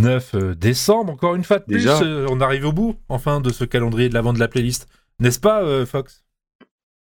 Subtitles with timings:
[0.00, 3.40] 19 euh, décembre, encore une fois de plus, Déjà euh, on arrive au bout, enfin,
[3.40, 4.88] de ce calendrier de l'avant de la playlist.
[5.18, 6.24] N'est-ce pas, euh, Fox?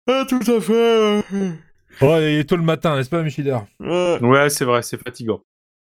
[0.07, 1.23] Ah, tout à fait.
[2.01, 3.65] Oh, il est tôt le matin, n'est-ce pas, Michidar?
[3.79, 5.41] Ouais, c'est vrai, c'est fatigant.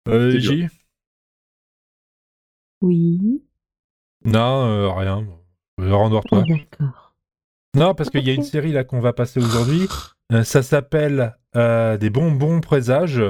[0.10, 0.68] euh, J?
[2.82, 3.42] Oui.
[4.26, 5.26] Non, euh, rien.
[5.78, 6.44] Rendors-toi.
[6.44, 7.16] Ah, d'accord.
[7.76, 9.88] Non, parce qu'il y a une série là qu'on va passer aujourd'hui.
[10.44, 13.22] Ça s'appelle euh, Des bonbons présages.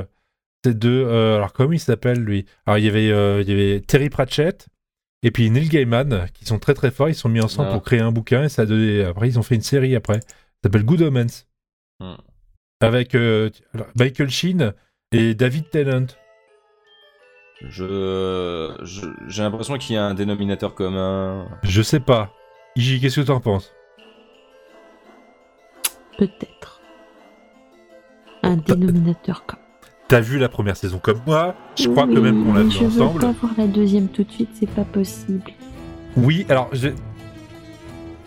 [0.64, 0.90] C'est de.
[0.90, 2.46] euh, alors, comment il s'appelle lui?
[2.66, 4.68] Alors, il y, avait, euh, il y avait Terry Pratchett
[5.24, 7.10] et puis Neil Gaiman qui sont très très forts.
[7.10, 7.74] Ils sont mis ensemble Ah.
[7.74, 9.04] pour créer un bouquin et ça a donné.
[9.04, 10.20] Après, ils ont fait une série après.
[10.22, 10.28] Ça
[10.66, 11.48] s'appelle Good Omens.
[12.00, 12.16] Hmm.
[12.80, 14.74] Avec euh, alors, Michael Sheen
[15.12, 16.08] et David Tennant.
[17.62, 18.76] Je,
[19.28, 21.48] j'ai l'impression qu'il y a un dénominateur commun.
[21.64, 22.34] Je sais pas.
[22.76, 23.72] Iji, qu'est-ce que t'en penses?
[26.18, 26.82] Peut-être.
[28.44, 29.60] Un dénominateur comme.
[30.12, 32.80] T'as vu la première saison comme moi Je crois que même qu'on l'a vu je
[32.80, 33.22] veux ensemble.
[33.22, 35.50] pas voir la deuxième tout de suite, c'est pas possible.
[36.18, 36.90] Oui, alors je...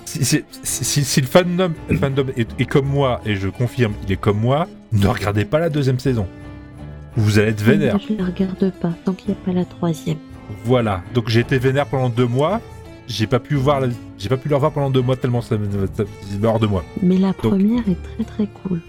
[0.07, 3.93] si, si- si- si le fandom, le fandom est, est comme moi, et je confirme
[4.01, 6.27] qu'il est comme moi, ne regardez pas la deuxième saison.
[7.17, 7.99] Vous allez être vénère.
[7.99, 10.17] Je la regarde pas tant qu'il n'y a pas la troisième.
[10.65, 11.03] Voilà.
[11.13, 12.63] Donc j'ai été vénère pendant deux mois.
[13.09, 15.57] J'ai pas pu voir, la- j'ai pas pu le revoir pendant deux mois tellement ça
[16.45, 16.83] hors de moi.
[17.03, 18.81] Mais la première est très très cool.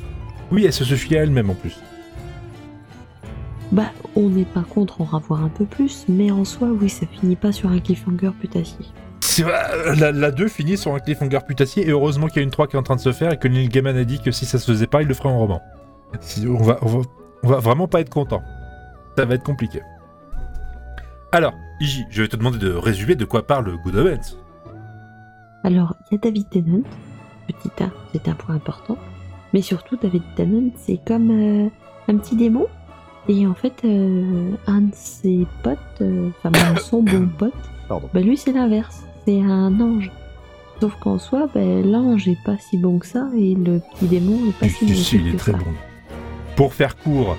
[0.49, 1.75] Oui, elle se suffit à elle-même en plus.
[3.75, 7.05] Bah, on n'est pas contre en revoir un peu plus, mais en soi, oui, ça
[7.05, 8.85] finit pas sur un cliffhanger putassier.
[9.99, 12.67] La, la 2 finit sur un cliffhanger putassier et heureusement qu'il y a une 3
[12.67, 14.45] qui est en train de se faire et que Neil Gaiman a dit que si
[14.45, 15.61] ça se faisait pas, il le ferait en roman.
[16.21, 16.99] Si- on, va, on, va,
[17.43, 18.41] on va vraiment pas être content.
[19.17, 19.81] Ça va être compliqué.
[21.33, 24.37] Alors, Iji, je vais te demander de résumer de quoi parle Good Omens.
[25.65, 26.83] Alors, il y a David Tennant,
[27.47, 28.97] petit A, c'est un point important.
[29.53, 31.69] Mais surtout, David Tennant, c'est comme euh,
[32.07, 32.67] un petit démon.
[33.27, 37.53] Et en fait, euh, un de ses potes, euh, enfin, même son bon pote,
[38.13, 39.03] bah lui, c'est l'inverse.
[39.27, 40.11] C'est un ange.
[40.81, 44.37] Sauf qu'en soi, bah, l'ange est pas si bon que ça, et le petit démon
[44.49, 45.57] est pas si Tu bon sais, il est que très ça.
[45.57, 45.65] bon.
[46.55, 47.35] Pour faire court,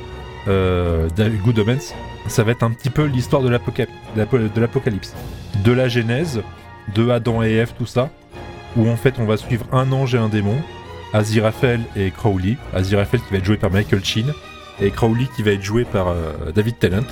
[0.48, 1.94] euh, David- Good Omens,
[2.26, 5.14] ça va être un petit peu l'histoire de l'apoca- de l'apo- de l'apocalypse.
[5.64, 6.42] De la Genèse,
[6.94, 8.10] de Adam et Ève, tout ça,
[8.76, 10.56] où en fait on va suivre un ange et un démon,
[11.12, 12.56] Aziraphale et Crowley.
[12.74, 14.32] Aziraphale qui va être joué par Michael Sheen,
[14.80, 17.06] et Crowley qui va être joué par euh, David Tennant.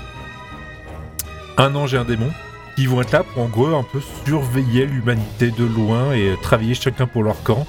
[1.56, 2.30] Un ange et un démon
[2.76, 6.74] qui vont être là pour en gros un peu surveiller l'humanité de loin et travailler
[6.74, 7.66] chacun pour leur camp,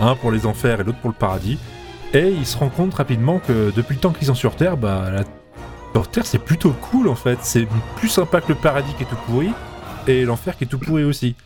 [0.00, 1.58] un pour les enfers et l'autre pour le paradis.
[2.12, 5.10] Et ils se rendent compte rapidement que depuis le temps qu'ils sont sur Terre, bah,
[5.10, 5.22] la...
[5.92, 7.38] sur Terre c'est plutôt cool en fait.
[7.42, 9.50] C'est plus sympa que le paradis qui est tout pourri
[10.06, 11.36] et l'enfer qui est tout pourri aussi.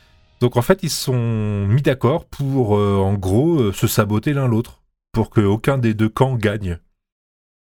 [0.42, 4.48] Donc en fait, ils sont mis d'accord pour euh, en gros euh, se saboter l'un
[4.48, 4.82] l'autre
[5.12, 6.78] pour qu'aucun des deux camps gagne.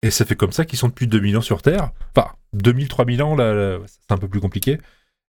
[0.03, 1.91] Et ça fait comme ça qu'ils sont depuis 2000 ans sur Terre.
[2.15, 4.77] Enfin, 2000, 3000 ans, là, là, c'est un peu plus compliqué.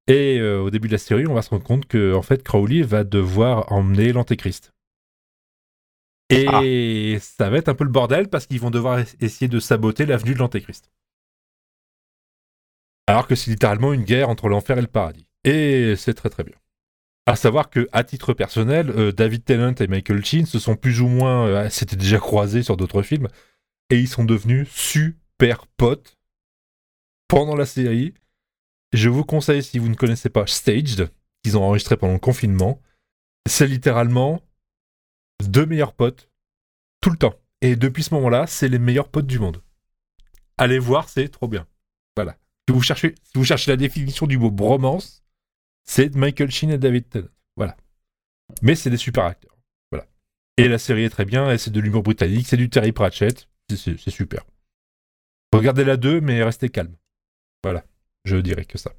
[0.09, 2.43] Et euh, au début de la série, on va se rendre compte que en fait,
[2.43, 4.73] Crowley va devoir emmener l'Antéchrist.
[6.31, 9.61] Et ça va être un peu le bordel parce qu'ils vont devoir es- essayer de
[9.61, 10.91] saboter l'avenue de l'Antéchrist.
[13.07, 15.27] Alors que c'est littéralement une guerre entre l'enfer et le paradis.
[15.45, 16.55] Et c'est très très bien.
[17.27, 21.01] À savoir que, à titre personnel, euh, David Tennant et Michael Sheen se sont plus
[21.03, 23.29] ou moins, euh, s'étaient déjà croisés sur d'autres films,
[23.91, 26.19] et ils sont devenus super potes
[27.29, 28.15] pendant la série.
[28.93, 31.11] Je vous conseille, si vous ne connaissez pas Staged,
[31.43, 32.81] qu'ils ont enregistré pendant le confinement,
[33.47, 34.41] c'est littéralement
[35.43, 36.31] deux meilleurs potes
[37.01, 37.35] tout le temps.
[37.61, 39.63] Et depuis ce moment-là, c'est les meilleurs potes du monde.
[40.57, 41.67] Allez voir, c'est trop bien.
[42.17, 42.39] Voilà.
[42.69, 45.25] Si vous cherchez, la définition du mot bromance,
[45.83, 47.29] c'est Michael Sheen et David Tennant.
[47.57, 47.77] Voilà.
[48.63, 49.59] Mais c'est des super acteurs.
[49.91, 50.07] Voilà.
[50.57, 53.49] Et la série est très bien, et c'est de l'humour britannique, c'est du Terry Pratchett,
[53.71, 54.45] c'est- super.
[55.53, 56.95] Regardez la 2, mais restez calme.
[57.63, 57.85] Voilà.
[58.25, 58.93] Je dirais que ça.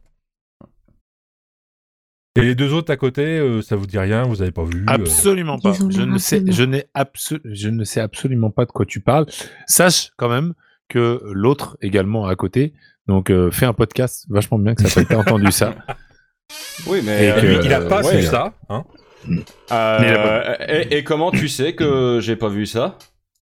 [2.37, 4.81] Et les deux autres à côté, euh, ça vous dit rien, vous avez pas vu.
[4.81, 5.71] euh, Absolument pas.
[5.73, 9.25] Je ne, sais, je, n'ai abso- je ne sais absolument pas de quoi tu parles.
[9.67, 10.53] Sache quand même
[10.89, 12.73] que l'autre également à côté,
[13.07, 15.75] donc euh, fait un podcast vachement bien que ça n'a pas été entendu ça.
[16.87, 18.21] Oui, mais Et euh, que, lui, il a pas ouais.
[18.21, 18.53] su ça.
[18.69, 18.83] Hein,
[19.71, 22.97] Euh, Mais il a et, et comment tu sais que j'ai pas vu ça?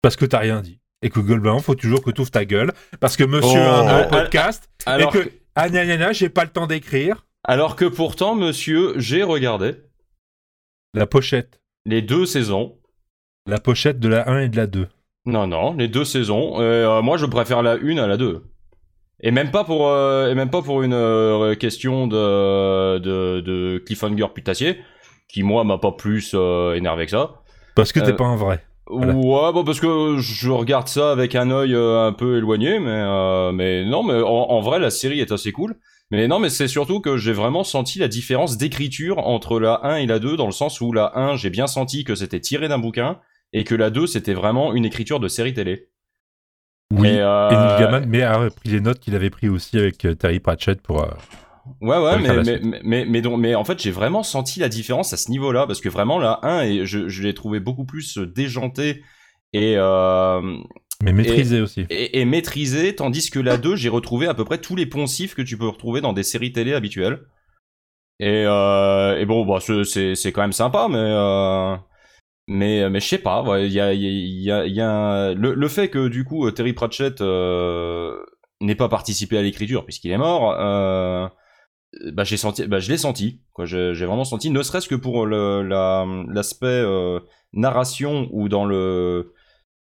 [0.03, 0.79] Parce que t'as rien dit.
[1.05, 2.73] Et que globalement, faut toujours que tu ouvres ta gueule.
[2.99, 3.89] Parce que monsieur Oh.
[3.89, 4.69] a un podcast.
[4.87, 7.27] alors et que, ah, j'ai pas le temps d'écrire.
[7.47, 9.77] Alors que pourtant, monsieur, j'ai regardé
[10.95, 11.61] La pochette.
[11.85, 12.79] les deux saisons.
[13.47, 14.89] La pochette de la 1 et de la 2.
[15.27, 16.61] Non, non, les deux saisons.
[16.61, 18.45] Euh, moi, je préfère la une à la deux.
[19.21, 23.79] Et même pas pour, euh, et même pas pour une euh, question de, de, de
[23.87, 24.79] cliffhanger putassier,
[25.29, 27.43] qui moi m'a pas plus euh, énervé que ça.
[27.75, 28.65] Parce que t'es Euh, pas un vrai.
[28.89, 32.91] Ouais, bon, parce que je regarde ça avec un œil euh, un peu éloigné, mais,
[32.91, 35.77] euh, mais non, mais en, en vrai, la série est assez cool.
[36.11, 39.97] Mais non, mais c'est surtout que j'ai vraiment senti la différence d'écriture entre la 1
[39.97, 42.69] et la 2, dans le sens où la 1, j'ai bien senti que c'était tiré
[42.69, 43.19] d'un bouquin,
[43.53, 45.89] et que la 2, c'était vraiment une écriture de série télé.
[46.93, 47.09] Oui.
[47.09, 50.05] Et, euh, Et Neil Gaiman mais a pris les notes qu'il avait pris aussi avec
[50.05, 51.07] euh, Terry Pratchett pour.
[51.67, 54.61] Euh, Ouais, ouais, mais, mais, mais, mais, mais donc, mais en fait, j'ai vraiment senti
[54.61, 57.61] la différence à ce niveau-là, parce que vraiment, la 1, et je, je l'ai trouvé
[57.61, 59.03] beaucoup plus déjanté
[59.53, 60.57] et, euh,
[61.03, 61.87] mais maîtrisé aussi.
[61.91, 65.35] et, et maîtrisé, tandis que la 2, j'ai retrouvé à peu près tous les poncifs
[65.35, 67.21] que tu peux retrouver dans des séries télé habituelles.
[68.21, 71.77] Et, euh, et bon, bah, c'est- quand même sympa, mais euh,
[72.49, 73.43] mais mais je sais pas.
[73.43, 76.51] ouais, Il y a y a, y a un- le, le fait que du coup
[76.53, 78.17] Terry Pratchett euh,
[78.61, 80.53] n'ait pas participé à l'écriture puisqu'il est mort.
[82.03, 83.41] Euh, bah j'ai senti, bah je l'ai senti.
[83.53, 87.21] Quoi, j'ai vraiment senti, ne serait-ce que pour la l'aspect euh,
[87.53, 89.33] narration ou dans le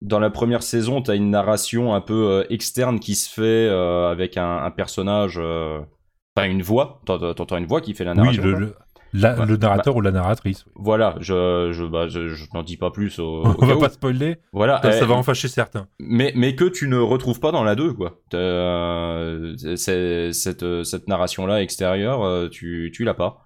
[0.02, 4.10] dans la première saison, t'as une narration un peu euh, externe qui se fait euh,
[4.12, 7.02] avec un, un personnage, enfin une voix.
[7.06, 8.44] T'entends une voix qui fait la Oui, narration.
[8.44, 8.60] le, quoi.
[8.60, 8.76] le,
[9.14, 10.66] la- le narrateur ou la narratrice.
[10.66, 10.72] oui.
[10.76, 13.80] Voilà, je je bah je, je n'en dis pas plus au, au On va où.
[13.80, 15.88] pas spoiler, Voilà, ça, ça euh, va en fâcher certains.
[16.00, 18.20] mais mais que tu ne retrouves pas dans la 2 quoi.
[18.34, 23.40] Euh, cette cette narration là extérieure, euh, tu tu l'as pas.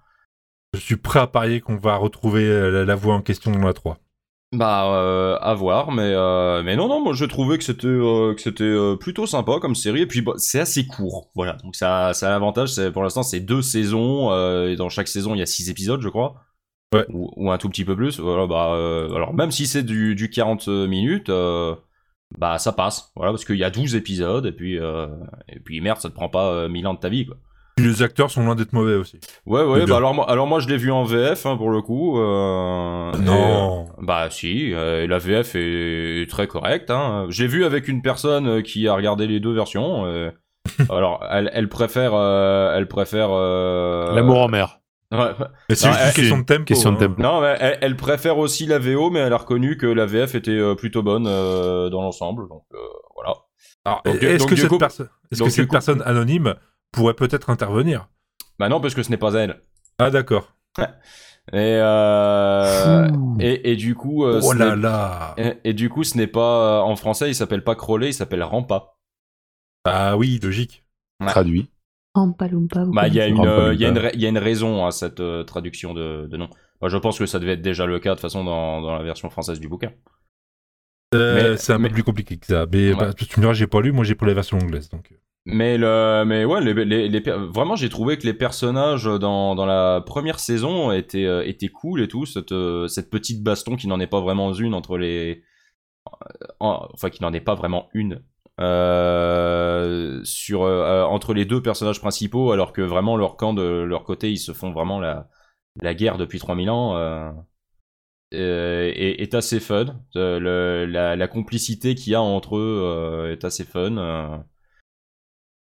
[0.74, 3.66] Je suis prêt à parier qu'on va retrouver euh, la, la voix en question dans
[3.66, 3.98] la 3.
[4.52, 8.32] Bah euh, à voir, mais euh, mais non non, moi je trouvais que c'était euh,
[8.34, 11.52] que c'était euh, plutôt sympa comme série et puis bah, c'est assez court, voilà.
[11.64, 15.08] Donc ça ça a l'avantage, c'est pour l'instant c'est deux saisons euh, et dans chaque
[15.08, 16.46] saison il y a six épisodes je crois.
[16.94, 17.04] Ouais.
[17.10, 18.20] Ou, ou un tout petit peu plus.
[18.20, 21.76] Voilà bah euh, alors même si c'est du du 40 minutes, euh,
[22.38, 25.08] bah ça passe, voilà parce qu'il y a 12 épisodes et puis euh,
[25.48, 27.36] et puis merde ça te prend pas mille ans de ta vie quoi.
[27.78, 29.18] Puis les acteurs sont loin d'être mauvais aussi.
[29.46, 31.80] Ouais ouais bah alors moi alors moi je l'ai vu en VF hein, pour le
[31.82, 32.18] coup.
[32.20, 33.86] euh, et, non.
[34.02, 36.90] bah si, euh, la VF est très correcte.
[36.90, 37.26] Hein.
[37.28, 40.04] J'ai vu avec une personne euh, qui a regardé les deux versions.
[40.06, 40.30] euh,
[40.90, 43.28] alors, elle, elle préfère, euh, elle préfère.
[43.32, 44.80] euh, L'amour en mer.
[45.12, 45.18] ouais,
[45.70, 46.64] Mais c'est juste une euh, question de tempo.
[46.64, 47.00] question de hein.
[47.08, 47.22] tempo.
[47.22, 50.34] non, mais elle, elle préfère aussi la VO, mais elle a reconnu que la VF
[50.34, 52.48] était euh, plutôt bonne euh, dans l'ensemble.
[52.48, 52.78] Donc euh,
[53.16, 53.34] voilà.
[54.04, 56.54] Est-ce que cette, coup- perso- est-ce donc, que cette coup- personne anonyme
[56.92, 58.08] pourrait peut-être intervenir
[58.58, 59.60] Bah non, parce que ce n'est pas elle.
[59.98, 60.54] Ah d'accord.
[61.50, 63.08] Et euh,
[63.40, 65.34] et, et du coup, euh, oh là là.
[65.38, 67.30] et, et du coup, ce n'est pas en français.
[67.30, 68.96] Il s'appelle pas Crowley, il s'appelle Rampa.
[69.84, 70.84] Ah oui, logique.
[71.20, 71.26] Ouais.
[71.28, 71.70] Traduit.
[72.14, 74.06] Rampa Lumpa, Bah, il y a connaissez une, Rampa euh, il y a une, Lumpa.
[74.08, 76.50] ra- il y a une raison à cette euh, traduction de, de nom.
[76.82, 78.94] Moi, je pense que ça devait être déjà le cas de toute façon dans, dans
[78.94, 79.92] la version française du bouquin.
[81.14, 82.66] Euh, c'est un mais- peu plus compliqué que ça.
[82.70, 82.98] Mais Ouais.
[82.98, 84.90] bah, tu me diras, j'ai pas lu, moi j'ai pris la version anglaise.
[84.90, 85.14] Donc.
[85.50, 89.64] Mais le, mais ouais, les, les, les vraiment, j'ai trouvé que les personnages dans, dans
[89.64, 92.26] la première saison étaient, euh, étaient cool et tout.
[92.26, 95.42] Cette, euh, cette petite baston qui n'en est pas vraiment une entre les,
[96.60, 98.22] en- enfin, qui n'en est pas vraiment une.
[98.60, 104.02] euh, sur euh, entre les deux personnages principaux alors que vraiment leur camp de leur
[104.02, 105.28] côté ils se font vraiment la
[105.80, 107.30] la guerre depuis 3000 ans euh,
[108.34, 109.86] euh, est, est assez fun
[110.16, 114.36] Euh, le- la, la complicité qu'il y a entre eux euh, est assez fun euh.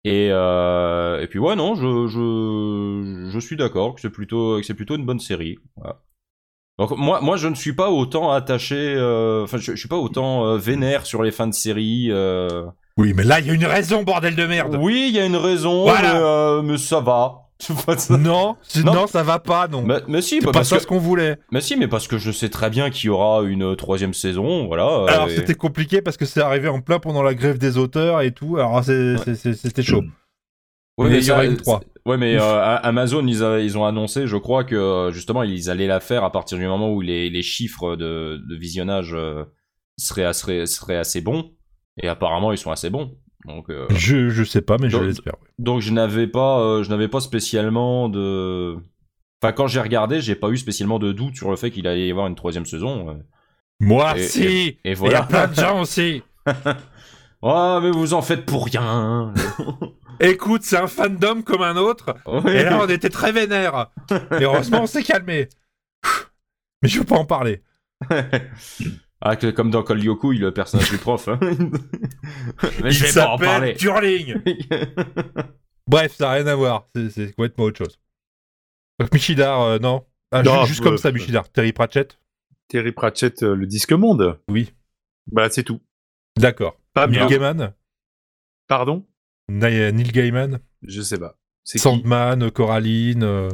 [0.03, 4.63] Et euh, et puis ouais non je je je suis d'accord que c'est plutôt que
[4.65, 5.97] c'est plutôt une bonne série Voilà.
[6.79, 9.97] donc moi moi je ne suis pas autant attaché euh, enfin je, je suis pas
[9.97, 12.65] autant euh, vénère sur les fins de série euh,
[12.97, 14.75] Oui, mais là il y a une raison, bordel de merde.
[14.81, 16.61] oui, il y a une raison, Voilà.
[16.63, 17.49] mais, mais ça va.
[18.09, 18.93] Non, Non.
[18.93, 19.83] non, ça va pas, non.
[19.83, 21.37] mais, mais si, bah, pas parce ça que, ce qu'on voulait.
[21.51, 24.13] mais si, mais parce que je sais très bien qu'il y aura une euh, troisième
[24.13, 25.05] saison, voilà.
[25.09, 28.21] Alors et- c'était compliqué parce que c'est arrivé en plein pendant la grève des auteurs
[28.21, 28.57] et tout.
[28.57, 30.03] Alors c'était chaud.
[30.97, 31.81] Ouais, mais mais il y aura une 3.
[32.05, 35.69] Ouais, mais euh, Amazon, ils, a- ils ont annoncé, je crois que euh, justement, ils
[35.69, 39.45] allaient la faire à partir du moment où les, les chiffres de, de visionnage euh,
[39.97, 41.51] seraient, seraient, seraient assez bons.
[42.01, 43.15] Et apparemment, ils sont assez bons.
[43.45, 45.33] Donc, euh, Je, je sais pas, mais je Donc- l'espère.
[45.41, 45.47] ouais.
[45.59, 48.75] donc je n'avais pas, euh, je n'avais pas spécialement de.
[49.41, 52.07] Enfin, quand j'ai regardé, j'ai pas eu spécialement de doute sur le fait qu'il allait
[52.07, 53.09] y avoir une troisième saison.
[53.09, 53.13] euh.
[53.79, 54.43] Moi, Et- si.
[54.45, 55.23] Et Il y a voilà.
[55.23, 56.21] plein de gens aussi.
[57.41, 59.33] Oh, mais vous en faites pour rien.
[60.19, 62.13] Écoute, c'est un fandom comme un autre.
[62.47, 63.87] Et là, on était très vénère.
[64.39, 65.49] Et heureusement, on s'est calmé.
[66.83, 67.63] Mais je veux pas en parler.
[69.21, 71.27] Ah, que- comme dans Call Yoku, le personnage du prof.
[71.27, 71.39] hein.
[71.41, 73.73] mais Il je vais pas en s'appelle parler.
[73.75, 74.35] Turling.
[75.87, 76.87] Bref, ça n'a rien à voir.
[76.95, 77.99] C'est- complètement autre chose.
[78.99, 80.05] Donc, Michidar, euh, non.
[80.31, 81.49] Ah, Non, juste euh, comme ça, Michidar.
[81.49, 82.17] Terry Pratchett
[82.67, 84.39] Terry Pratchett, euh, le disque monde.
[84.49, 84.73] Oui.
[85.31, 85.81] Bah, c'est tout.
[86.37, 86.79] D'accord.
[86.93, 87.27] Pas Neil bien.
[87.27, 87.73] Gaiman
[88.67, 89.05] Pardon?
[89.49, 91.37] Neil Gaiman Je sais pas.
[91.65, 91.79] Qui?
[91.79, 93.49] Sandman, Coraline.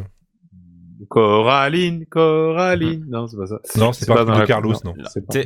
[1.16, 3.06] Euh, Coraline, Coraline.
[3.10, 3.60] Non, c'est pas ça.
[3.78, 4.94] Non, c'est pas, pas dans de Carlos, non.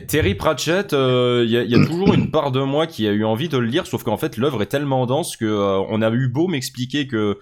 [0.07, 3.23] Terry Pratchett, il y, a- y a toujours une part de moi qui a eu
[3.23, 6.09] envie de le lire, sauf qu'en fait l'œuvre est tellement dense que euh, on a
[6.11, 7.37] eu beau m'expliquer que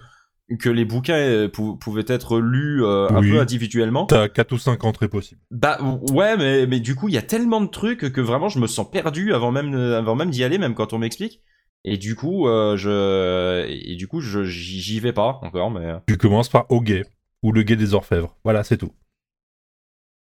[0.58, 3.30] que les bouquins euh, pou- pouvaient être lus euh, un Oui.
[3.30, 4.06] peu individuellement.
[4.06, 5.40] T'as 4 ou 5 entrées possibles.
[5.52, 5.78] Bah
[6.12, 8.66] ouais, mais mais du coup il y a tellement de trucs que vraiment je me
[8.66, 11.40] sens perdu avant même avant même d'y aller, même quand on m'explique.
[11.84, 15.96] Et du coup euh, je et du coup je j'y vais pas encore, mais euh,
[16.08, 17.04] Tu commences par Au Guet,
[17.42, 18.36] ou le Guet des Orfèvres.
[18.44, 18.92] Voilà, c'est tout.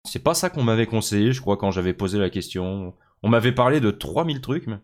[0.08, 2.94] c'est pas ça qu'on m'avait conseillé, je crois quand j'avais posé la question.
[3.22, 4.78] On m'avait parlé de 3000 trucs, mais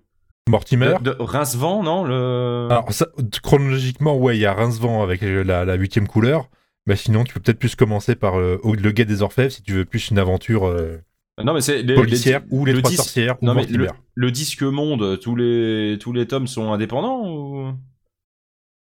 [0.48, 3.06] Mortimer de, de Rincevent, non le Alors, ça,
[3.42, 6.48] chronologiquement, ouais, il y a Rincevent avec euh, la, huitième couleur.
[6.86, 9.72] Mais sinon, tu peux peut-être plus commencer par euh, le Guet des Orfèvres si tu
[9.72, 10.98] veux plus une aventure euh,
[11.42, 14.30] Non mais c'est les, policière les- ou les le trois sorcières ou mais le, le
[14.30, 17.72] disque monde, tous les tous les tomes sont indépendants ou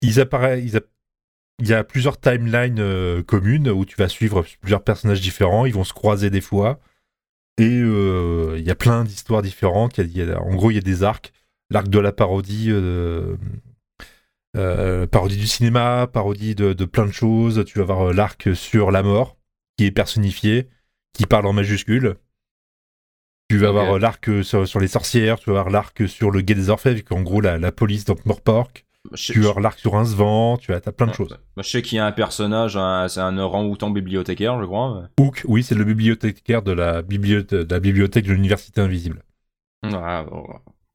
[0.00, 0.88] Ils apparaissent, ils app-
[1.60, 5.74] il y a plusieurs timelines euh, communes où tu vas suivre plusieurs personnages différents, ils
[5.74, 6.80] vont se croiser des fois.
[7.58, 9.98] Et euh, il y a plein d'histoires différentes.
[9.98, 11.32] Il y a- il y a- en gros, il y a des arcs.
[11.70, 13.36] L'arc de la parodie, euh,
[15.06, 17.64] parodie du cinéma, parodie de, de plein de choses.
[17.66, 19.36] Tu vas avoir l'arc sur la mort,
[19.76, 20.68] qui est personnifié,
[21.12, 22.16] qui parle en majuscule.
[23.48, 26.54] Tu vas avoir l'arc sur, sur les sorcières, tu vas avoir l'arc sur le guet
[26.54, 28.86] des orfèvres, qui est en gros la, la police donc Morpork.
[29.12, 31.16] Je, Tu avoir l'arc sur un vent, tu as, as plein de Ouais.
[31.16, 31.38] choses.
[31.56, 32.72] Bah, je sais qu'il y a un personnage,
[33.10, 35.08] c'est un orang-outan bibliothécaire, je crois.
[35.18, 39.22] mais- Hook, oui, c'est le bibliothécaire de la, bibliothèque de la bibliothèque de l'Université Invisible.
[39.82, 40.46] Bon,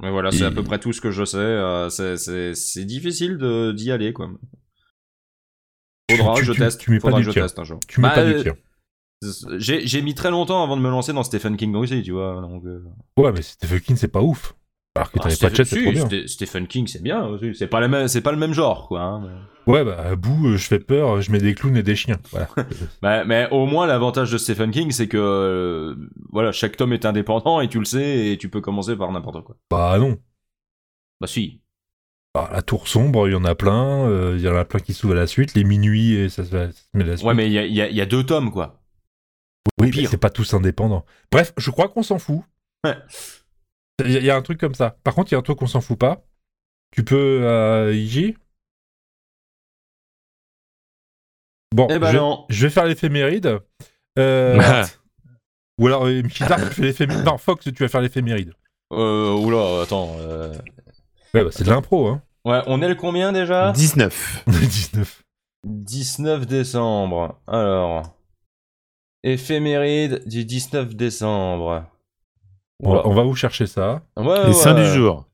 [0.01, 1.37] mais voilà, c'est Et- à peu près tout ce que je sais.
[1.37, 3.37] euh, c'est- difficile
[3.75, 4.29] d'y aller, quoi.
[6.11, 6.79] Faudra, Tu- je tu- teste.
[6.81, 7.79] tu mets pas du je teste un jour.
[7.87, 8.53] Tu mets Bah, pas du euh, tir.
[9.57, 12.39] J'ai j'ai mis très longtemps avant de me lancer dans Stephen King aussi, tu vois.
[12.41, 12.83] Donc, euh,
[13.17, 14.53] Ouais, mais Stephen King, c'est pas ouf.
[14.95, 16.05] Alors que ah, t'avais Stephen- pas de chat, c'est trop bien.
[16.07, 17.53] Ste- Stephen King, c'est bien aussi.
[17.55, 19.01] C'est pas, le même- c'est pas le même genre, quoi.
[19.01, 19.29] hein,
[19.67, 22.19] Ouais, bah, à bout, euh, je fais peur, je mets des clowns et des chiens.
[22.31, 22.47] Voilà.
[23.01, 25.95] Bah, mais au moins, l'avantage de Stephen King, c'est que euh,
[26.31, 29.43] voilà, chaque tome est indépendant et tu le sais et tu peux commencer par n'importe
[29.43, 29.57] quoi.
[29.71, 30.17] bah, non.
[31.19, 31.61] Bah, si.
[32.35, 34.07] Bah, la tour sombre, il y en a plein.
[34.07, 35.55] euh, Il y en a plein qui s'ouvrent à la suite.
[35.55, 37.27] Les minuits, et ça se met à la suite.
[37.27, 38.81] Ouais, mais il y a, il y a- il y a deux tomes, quoi.
[39.81, 41.05] oui, mais c'est pas tous indépendants.
[41.31, 42.41] Bref, je crois qu'on s'en fout.
[42.85, 42.95] Ouais.
[44.03, 44.97] Il y, a- y un truc comme ça.
[45.03, 46.23] Par contre, il y a un truc qu'on s'en fout pas.
[46.91, 48.35] Tu peux, euh, Iji
[51.73, 52.45] Bon, Eh ben je, non.
[52.49, 53.59] je vais faire l'éphéméride.
[54.17, 54.57] Euh,
[55.79, 57.25] ou alors, euh, Michidar, tu fais l'éphéméride.
[57.25, 58.53] Non, Fox, tu vas faire l'éphéméride.
[58.93, 60.15] Euh, oula, attends.
[60.19, 60.53] euh,
[61.33, 62.21] Ouais, bah, c'est de l'impro, hein.
[62.45, 63.71] Ouais, on est le combien déjà?
[63.71, 64.43] 19.
[64.47, 65.23] 19.
[65.65, 67.41] 19 décembre.
[67.47, 68.15] Alors.
[69.23, 71.85] Éphéméride du 19 décembre.
[72.83, 74.01] On, va- on va vous chercher ça.
[74.17, 74.53] Ouais, Les ouais.
[74.53, 75.25] saints du jour.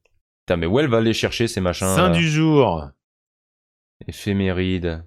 [0.45, 2.87] Putain, mais où elle va aller chercher ces machins Saint là du jour.
[4.07, 5.03] Éphéméride.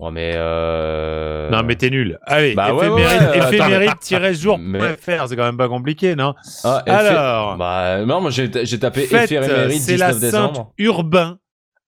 [0.00, 1.48] Oh, mais euh...
[1.50, 2.18] Non, mais t'es nul.
[2.26, 4.96] Allez, Bah ouais, éphéméride, ouais, ouais, éphéméride-jour.fr, mais-
[5.28, 9.30] c'est quand même pas compliqué, non Ah, effé- Alors, Bah, non, moi j'ai tapé fête,
[9.30, 10.72] éphéméride c'est 19 la sainte décembre.
[10.78, 11.38] Urbain,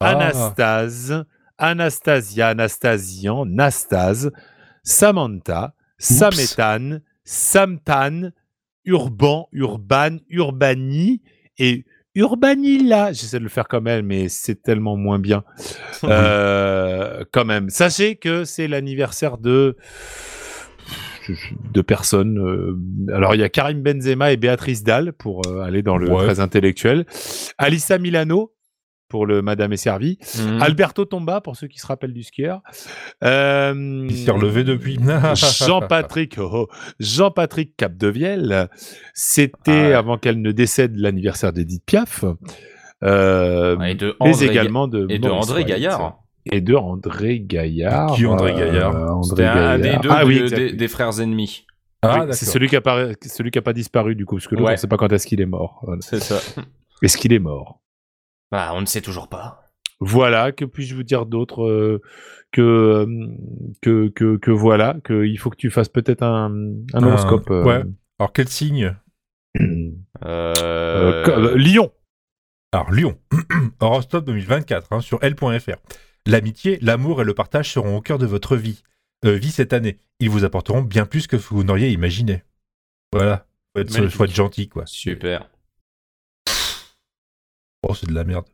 [0.00, 0.11] Ah.
[0.11, 1.25] Anastase,
[1.59, 4.30] Anastasia, Anastasian, Nastase,
[4.85, 8.30] Samantha, Saméthane, Samtan,
[8.87, 11.21] Urban, Urban, Urbani
[11.59, 13.12] et Urbanilla.
[13.12, 15.45] J'essaie de le faire comme elle, mais c'est tellement moins bien.
[16.04, 17.68] Euh, quand même.
[17.71, 19.76] Sachez que c'est l'anniversaire de
[21.73, 22.38] de personnes.
[22.38, 26.09] euh, alors il y a Karim Benzema et Béatrice Dalle pour euh, aller dans le
[26.09, 26.25] Ouais.
[26.25, 27.04] très intellectuel.
[27.59, 28.52] Alissa Milano
[29.08, 30.18] pour le Madame est servie.
[30.38, 30.62] Mhm.
[30.62, 32.60] Alberto Tomba pour ceux qui se rappellent du skieur.
[33.25, 34.98] Euh, Il s'est relevé depuis.
[35.34, 36.68] Jean-Patrick, oh, oh,
[37.00, 38.68] Jean-Patrick Capdevielle,
[39.14, 39.98] c'était Ah.
[39.98, 42.25] avant qu'elle ne décède l'anniversaire d'Edith Piaf.
[43.04, 45.68] Euh, Et de mais André, également de et de André White.
[45.68, 46.18] Gaillard.
[46.50, 48.12] et de André Gaillard.
[48.14, 51.66] Qui André Gaillard André C'était un, des deux Ah des, frères ennemis.
[52.02, 54.54] Ah, c'est celui qui a pas, celui qui a pas disparu du coup, parce que
[54.54, 54.70] l'autre, Ouais.
[54.70, 55.80] on ne sait pas quand est-ce qu'il est mort.
[55.82, 56.00] Voilà.
[56.02, 56.38] C'est ça.
[57.02, 57.80] Est-ce qu'il est mort?
[58.50, 59.62] Bah, on ne sait toujours pas.
[60.00, 62.02] Voilà, que puis-je vous dire d'autre euh,
[62.52, 63.06] que, euh,
[63.80, 66.52] que, que, que voilà, qu'il faut que tu fasses peut-être un,
[66.92, 67.50] horoscope.
[67.50, 67.82] euh, ouais.
[68.18, 68.94] Alors, quel signe?
[69.60, 69.90] Euh,
[70.24, 71.24] Euh...
[71.28, 71.90] euh, Lyon.
[72.72, 73.18] Alors, Lyon.
[73.80, 75.76] Horoscope 2024 hein, sur L.fr.
[76.26, 78.82] L'amitié, l'amour et le partage seront au cœur de votre vie.
[79.24, 79.98] Euh, vie cette année.
[80.20, 82.42] Ils vous apporteront bien plus que vous n'auriez imaginé.
[83.12, 83.46] Voilà.
[83.74, 84.84] Faut être, faut être gentil, quoi.
[84.86, 85.48] Super.
[87.96, 88.46] C'est de la merde.